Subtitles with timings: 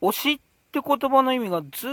[0.00, 0.38] 推しっ
[0.72, 1.86] て言葉の意味がず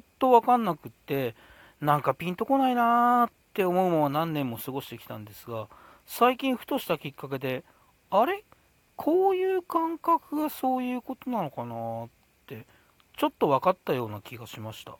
[0.00, 1.34] っとわかんなくって、
[1.80, 5.68] なんかピンとこないなーって思うまま何年も過ごしてきたんですが、
[6.06, 7.64] 最近ふとしたきっかけで、
[8.10, 8.44] あれ？
[8.96, 12.08] こういう感覚がそういうことなのかなっ
[12.46, 12.66] て、
[13.16, 14.98] ちょっと分かったような気がしました。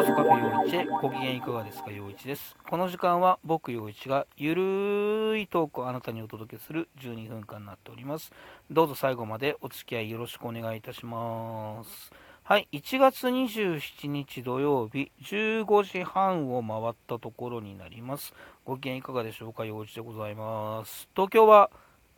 [0.00, 2.56] こそカフェ陽一へご機嫌いかがですか陽一です。
[2.66, 8.32] この時間は僕陽一がゆるいトークをあなたにお届けする12分間になっております。
[8.70, 12.12] どうぞ最後までお付き合いよろしくお願いいたします。
[12.44, 18.32] はい、1月27日土曜日15時半を回ったところになります。
[18.64, 21.10] ご機嫌いかがでしょうか陽一でございます。
[21.14, 21.68] 東京は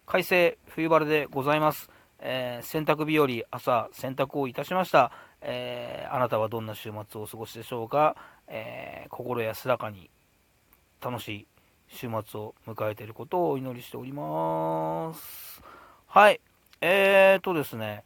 [0.07, 1.91] 快晴、冬晴れでございます。
[2.21, 5.11] えー、洗濯日和、朝、洗濯をいたしました。
[5.43, 8.17] えー、あなたはどんな週末をお過ごしでしょうか、
[8.49, 10.11] えー、心安らかに
[11.01, 11.47] 楽しい
[11.89, 15.63] 週末を迎えていることをお祈りしております。
[16.07, 16.41] はい。
[16.81, 18.03] えーとですね、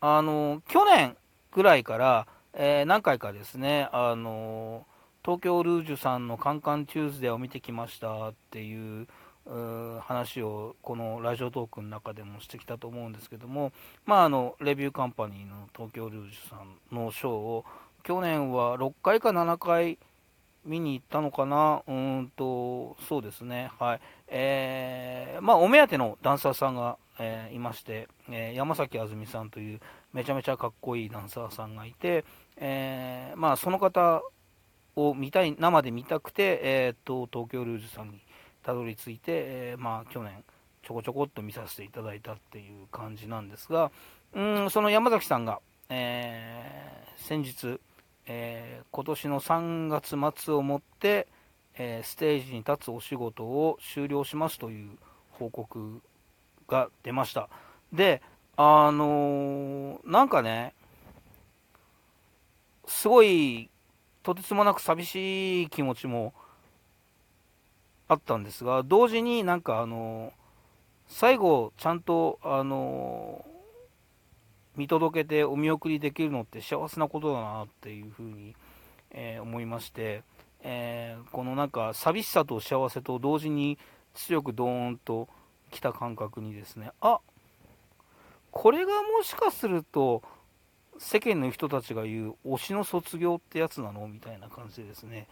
[0.00, 1.16] あの、去年
[1.52, 4.86] ぐらいから、えー、何回かですね、あの、
[5.24, 9.06] 東京ルージュさんのカンカンチューズデーを見てきましたっていう、
[9.46, 13.72] 話をこのラジオトークの中でもしてきたと思うんですけども、
[14.06, 17.64] まあ、あのレビューカンパニーの東京ルージュさんのショーを
[18.02, 19.98] 去年は6回か7回
[20.64, 24.00] 見に行ったのかな、うんとそうですね、はい。
[24.28, 29.80] えーまあ、お目当てのダンサーさんが、えー、いまして、えー、山崎あずみさんという
[30.12, 32.24] めちゃめちゃかっこいいダンサーさんがいて、
[32.56, 34.22] えーまあ、その方
[34.96, 38.20] を見たい生で見たくて、えーと東京ルージュさんに
[38.62, 40.44] たどり着いて、えー、まあ、去年
[40.82, 43.90] ちょこちょこっと見させていただいたっていう感じなんですが、
[44.34, 47.80] うんその山崎さんが、えー、先日、
[48.26, 51.26] えー、今年の3月末をもって、
[51.74, 54.90] えステージに立つお仕事を終了しますという
[55.32, 56.00] 報告
[56.68, 57.48] が出ました。
[57.92, 58.22] で、
[58.56, 60.74] あのー、なんかね、
[62.86, 63.70] すごい
[64.22, 66.34] とてつもなく寂しい気持ちも
[68.10, 70.32] あったんですが、同時になんかあの、
[71.06, 73.44] 最後、ちゃんと、あの、
[74.74, 78.56] 見届けてお見送りできるのって幸せなことだなっていうふうに、
[79.12, 80.24] えー、思いまして、
[80.62, 83.78] えー、このなんか寂しさと幸せと同時に
[84.14, 85.28] 強くドーンと
[85.70, 87.20] 来た感覚にですね、あ
[88.50, 90.22] これがもしかすると
[90.98, 94.08] 世間の人たちが言う推しの卒業ってやつなの？
[94.08, 95.28] みたいな感じでですね、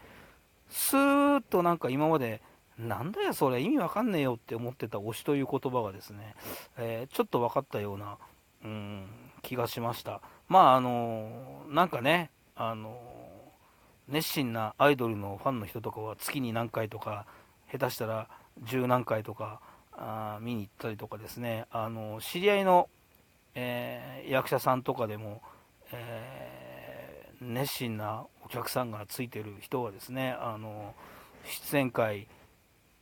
[0.68, 2.40] スーッとなんか今まで
[2.78, 6.34] なんだよそれ意味わかんねえよって思ってた推しという言葉がですね、
[6.76, 8.18] えー、ちょっと分かったような、
[8.64, 9.06] うん、
[9.42, 10.20] 気がしました。
[10.48, 12.96] まああのなんかねあの
[14.08, 17.26] 熱心なアイドルのファンの人とかは月に何回とか
[17.70, 18.28] 下手したら
[18.62, 19.60] 十何回とか
[19.92, 22.88] あ見に行ったりとかですねあの知り合いの、
[23.54, 25.42] え、役者さんとかでも、
[25.92, 30.94] え、熱心なお客さんがついてる人はですねあの
[31.44, 32.28] 出演会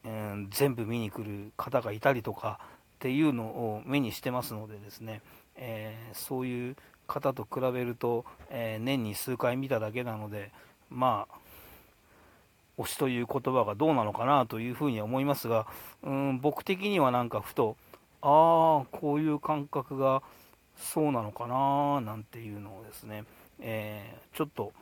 [0.06, 5.20] えー、全部見に来る方がいたりとかっていうのを目にしてますのでですね、
[5.56, 6.76] えー、そういう
[7.08, 10.52] 方と比べると、えー、年に数回見ただけなので
[10.88, 11.34] まあ
[12.78, 15.66] 推しという言葉がどうなのかなというふうに思いますが、
[16.02, 17.76] うん、僕的にはなんかふと
[18.22, 20.22] ああこういう感覚が
[20.76, 23.24] そうなのかななんていうのをですね、
[23.60, 24.72] えー、ちょっと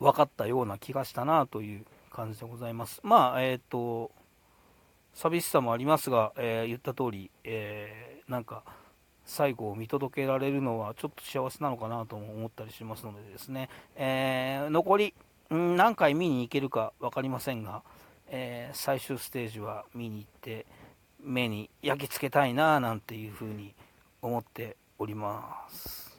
[0.00, 3.00] 分かったような気がしたなという感じでございます。
[3.02, 4.10] まあ、えっ、と、
[5.14, 8.62] 寂しさもありますが、えー、言った通り、えー、なんか、
[9.24, 15.14] 最後を見届けられるのはちょっと幸せなのかなとも思ったりしますのでですね、えー、残り、
[15.50, 17.82] 何回見に行けるか分かりませんが、
[18.30, 20.66] え最終ステージは見に行って
[21.20, 23.74] 目に焼き付けたいななんていうふうに
[24.22, 26.18] 思っております。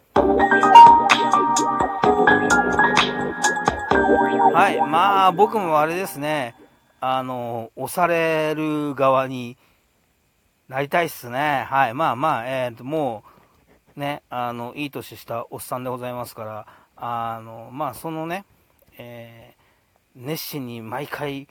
[4.60, 6.54] はい、まあ僕もあれですね、
[7.00, 9.58] あの、押される側に
[10.68, 11.66] なりたいっすね。
[11.70, 13.24] はい、まあまあ、え、ー、と、も
[13.96, 16.68] う、ね、あの、いい年したおっさんでございますから、
[16.98, 18.44] あの、まあそのね、
[18.98, 21.48] えー、熱心に毎回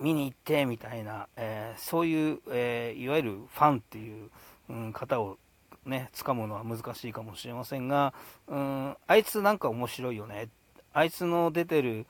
[0.00, 4.30] 見に行ってみたいな、えー、そういう、えいわゆるファンっていう、
[4.70, 5.36] うん、方を
[5.84, 8.14] ね、掴むのは難しいかもしれませんが、
[8.48, 10.48] うん、あいつなんか面白いよね
[10.94, 12.06] あいつの出てる、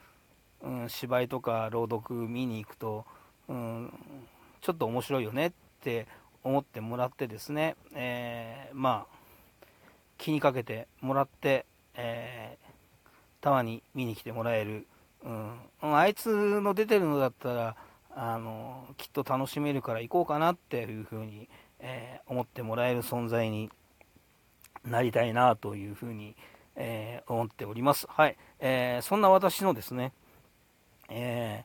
[0.62, 3.06] うん、芝居とか朗読見に行くと、
[3.48, 3.92] うん、
[4.60, 5.52] ちょっと面白いよねっ
[5.82, 6.06] て
[6.44, 9.16] 思ってもらってですね、えー、まあ
[10.18, 11.64] 気にかけてもらって、
[11.94, 14.86] えー、たまに見に来てもらえる、
[15.24, 17.76] うん、あいつの出てるのだったら
[18.14, 21.48] あのきっと楽しめるから行こうかなっていうふうに、
[21.80, 23.70] えー、思ってもらえる存在に
[24.84, 26.36] なりたいなというふうに、
[26.76, 28.06] えー、思っております。
[28.08, 28.36] はい。
[28.60, 30.12] えー、そんな私のですね、
[31.08, 31.64] え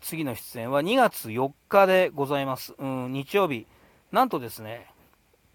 [0.00, 2.74] 次の出演は2月4日でございます。
[2.78, 3.66] うん、日曜日。
[4.12, 4.86] なんとですね、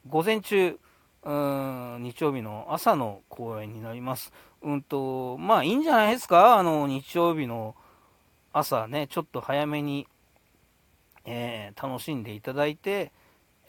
[0.08, 0.80] 午前中、
[1.24, 4.32] うん、日曜日の朝の公演になります。
[4.62, 6.58] うんと、まあいいんじゃないですか？
[6.58, 7.76] あの、日曜日の
[8.54, 10.08] 朝ね、ちょっと早めに、
[11.26, 13.12] えー、楽しんでいただいて、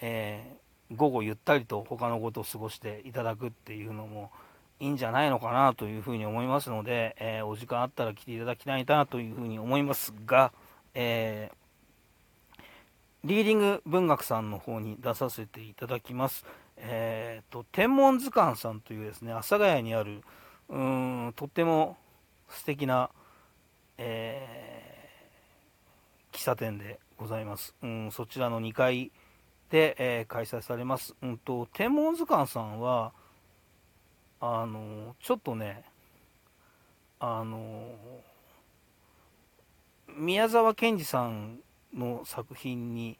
[0.00, 4.30] えー、午後ゆったりと他のことを過ごしていただくっていうのも
[4.78, 10.52] いいんじゃないのかなというふうに思いますので、えー、お時間あったら来ていただきたいなというふうに思いますが、
[10.94, 11.50] え
[13.26, 16.44] リーディング文学さんの方に出させていただきます。
[16.76, 20.22] えーと、天文図鑑さんというですね、阿佐ヶ谷にある、
[20.68, 21.96] うん、とっても
[22.48, 23.10] 素敵な、
[23.98, 27.74] えー、喫茶店でございます。
[27.82, 29.10] うん、そちらの2階
[29.70, 31.16] で、えー、開催されます。
[31.20, 33.12] うんと、天文図鑑さんは、
[34.40, 35.84] あの、ちょっとね、
[37.18, 37.94] あの、
[40.16, 41.58] 宮沢賢治さん
[41.94, 43.18] の作品に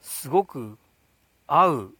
[0.00, 0.78] すごく
[1.46, 1.94] 合う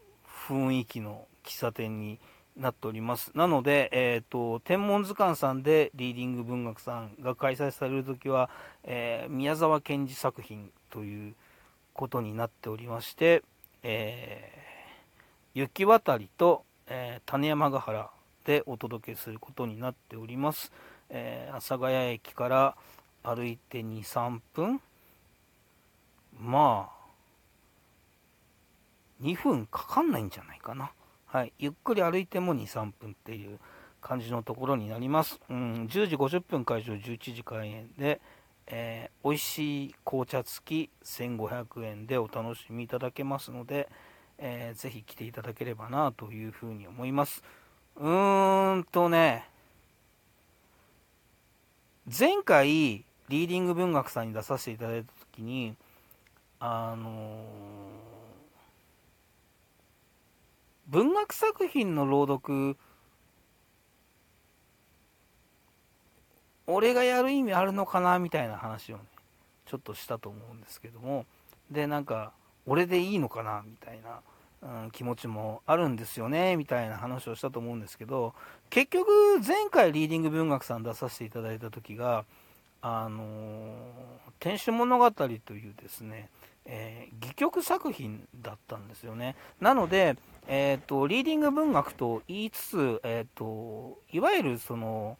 [0.49, 2.19] 雰囲気の喫茶店に
[2.57, 3.33] なっております。
[3.35, 8.49] なので、え、ー、と、天文図鑑さんでリーディング文学さんが開催されるときは、
[8.85, 11.35] えー、宮沢賢治作品という
[11.93, 13.43] ことになっておりまして、
[13.83, 18.11] えー、雪渡りと、え種山ヶ原
[18.45, 20.73] でお届けすることになっております。
[21.11, 22.77] え阿佐ヶ谷駅から
[23.23, 24.81] 歩いて2、3分
[26.39, 27.05] まあ、
[29.23, 30.93] 2分かかんないんじゃないかな。
[31.27, 31.53] はい。
[31.59, 33.59] ゆっくり歩いても2、3分っていう
[34.01, 35.41] 感じのところになります。
[35.49, 38.21] うん、10時50分会場、11時開演で、
[38.67, 43.89] えー、美味しい紅茶付き1500円でお楽しみいただけますので、
[44.39, 47.43] えー、ぜひ来ていただければなというふうに思います。
[47.97, 49.49] うーんとね、
[52.07, 55.75] 前回、リーディング文学さんに出させていただいたときに、
[56.67, 57.45] あの
[60.87, 62.79] 文学作品の朗読
[66.67, 69.03] 俺がやる意味あるのかなみたいな話をね
[69.67, 71.27] ちょっとしたと思うんですけども
[71.71, 72.33] でなんか
[72.67, 74.21] 俺でいいのかなみたいな、
[74.65, 78.35] うん、気持ちもあるんですよねみたいな話をしたと思うんですけど
[78.71, 79.09] 結局
[79.47, 82.25] 前回リーディング文学さん出させていただいた時が
[82.81, 83.77] あの
[84.41, 86.29] 天守物語というですね
[86.67, 89.37] えー、戯曲作品だったんですよね。
[89.61, 90.17] なので、
[90.47, 95.19] えーと、リーディング文学と言いつつ、えーと、いわゆるその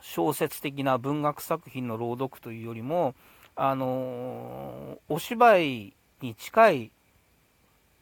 [0.00, 3.14] 小説的な文学作品の朗読というよりも、
[3.54, 6.90] あの、お芝居に近い、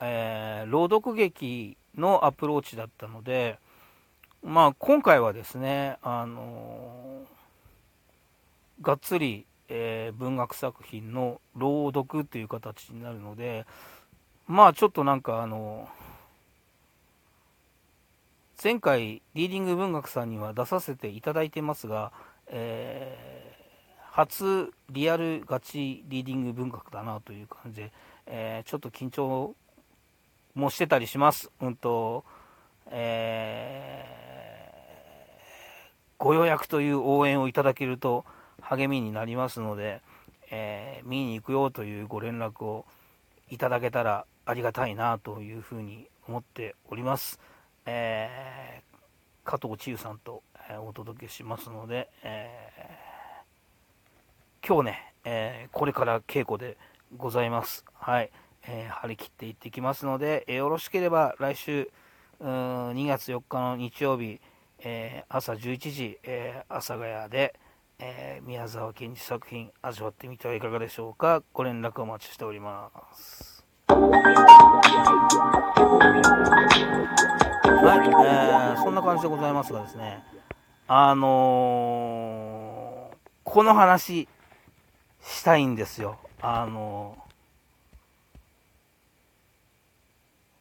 [0.00, 3.58] えー、朗読劇のアプローチだったので、
[4.42, 13.64] まあ、今回はですね、あのー、がっつりえー、文学作品の朗読という形になるので、
[14.48, 15.88] まあちょっとなんかあの、
[18.62, 22.12] 前回リーディング文学さんには出させていただいてますが、
[22.48, 27.92] えー、初リアルガチリーディング文学だなという感じで、
[28.26, 29.54] えー、ちょっと緊張
[30.60, 31.50] もしてたりします。
[31.60, 32.24] うんと、
[32.90, 38.24] えー、ご予約という応援をいただけると、
[38.60, 40.02] 励みになりますので、
[40.50, 42.84] えー、見に行くよというご連絡を
[43.48, 47.40] いただけたらありがたいなというふうに思っております。
[47.86, 56.76] えー、加藤千優さんと、えお届けしますので、えー、今日ね、えこれから稽古で
[57.16, 57.84] ございます。
[57.94, 58.30] はい。
[58.66, 61.90] え張り切っていってきますので、えよろしければ来週、
[62.40, 64.40] 2月4日の日曜日、
[64.80, 67.54] え朝11時、え阿佐ヶ谷で、
[68.02, 71.42] えー、宮沢賢治作品味わってみてはいかがでしょうか。
[71.52, 73.62] ご連絡お待ちしております。
[73.88, 73.96] は
[77.96, 80.22] い、えー、そんな感じでございますがですね
[80.86, 84.28] あのー、この話
[85.22, 86.18] したいんですよ。
[86.40, 87.29] あのー、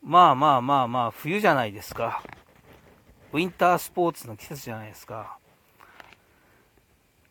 [0.10, 2.24] まあまあまあまあ冬じゃないですか
[3.32, 5.38] ウィンタースポーツの季節じゃないですか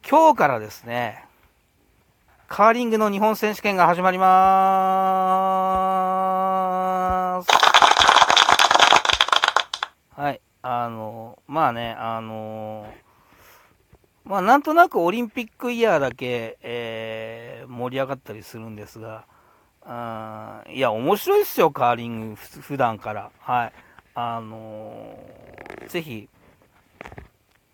[0.08, 1.24] 今日からですね、
[2.46, 7.48] カーリングの日本選手権が始まりまーす。
[10.14, 10.40] はい。
[10.62, 12.86] あの、まあね、あの、
[14.24, 19.24] まあなんとなくオリンピックイヤーだけ、えー、盛り上がったりするんですが、
[19.90, 23.30] あいや、面白いっすよ、カーリング、普段から。
[23.40, 23.72] はい。
[24.14, 26.28] あのー、ぜひ、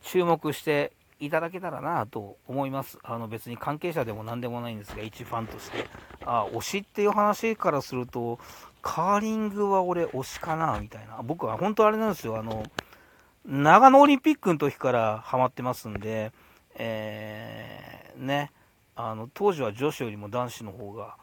[0.03, 2.99] 注目していただけたらなと思います。
[3.03, 5.87] あの別に関係者でも何でもないんですが、一ファンとして。
[6.25, 8.39] あ、推しっていう話からすると、
[8.81, 11.21] カーリングは俺推しかなみたいな。
[11.25, 12.39] 僕は本当あれなんですよ。
[12.39, 12.63] あの、
[13.45, 16.33] 長野オリンピックの時からハマってますんで、
[16.77, 18.53] えー、ね、
[18.95, 21.17] あの、当時は女子よりも男子の方が、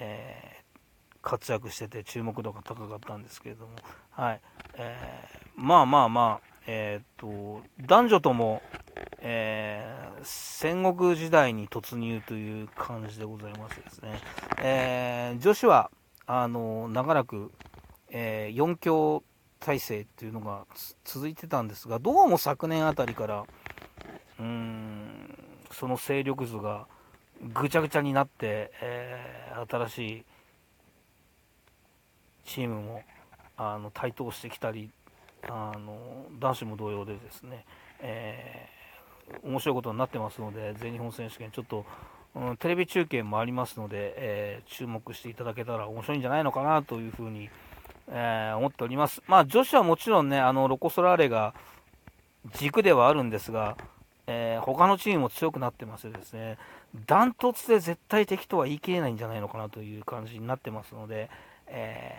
[0.00, 3.72] えー、活躍してて注目度が高かったんですけれども、
[4.10, 4.40] はい。
[4.74, 8.62] えー、まあまあまあ、えっ、と、男女とも、
[9.20, 14.20] えー、戦国時代に突入という感じでございますですね。
[14.58, 15.90] え、女子は、
[16.26, 17.50] あの、長らく、
[18.10, 19.22] え、4強
[19.60, 20.66] 体制っていうのが
[21.04, 23.44] 続いてたんですが、どうも昨年あたりから、
[24.38, 25.38] うん、
[25.72, 26.86] その勢力図が
[27.42, 30.24] ぐちゃぐちゃになって、えー、新しい
[32.44, 33.02] チームも
[33.56, 34.90] あの台頭してきたり
[35.48, 37.64] あの男子も同様でですね、
[38.00, 41.84] えー、面白いことになってますので全日本選手権ちょっと、
[42.34, 47.50] うん、テレビ中継もありますので、えー、注目していただけたら面白いんじゃないのかなというふうに、
[48.08, 49.22] えー、思っております。
[49.26, 51.54] まあ、女子はもちろんねあのロコ・ソラーレが
[52.54, 53.76] 軸ではあるんですが、
[54.30, 56.58] えー、他のチームも強くなってましてですね
[57.06, 61.30] ダントツで絶対的とは言い切れないんじゃないのかなという感じになってますので、
[61.66, 62.12] え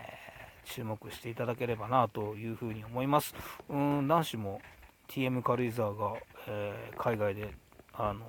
[0.66, 3.36] ー、注目していただければなというふうに思います。
[3.70, 4.62] うん男子も
[5.08, 6.14] TM 軽井沢が、
[6.48, 7.54] えー、海外で
[7.94, 8.26] あの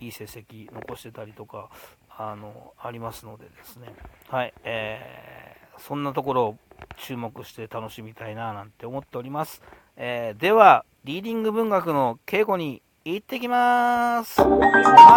[0.00, 1.70] いい成績残してたりとか
[2.08, 3.92] あのありますのでですね、
[4.28, 6.58] はいえー、そんなところを
[6.96, 9.62] 注目して楽しみたいななんて思っております。
[9.96, 14.42] えー、では、リーディング文学の稽古に行ってきます。
[14.42, 14.46] ま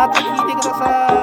[0.07, 1.21] た聞いてください。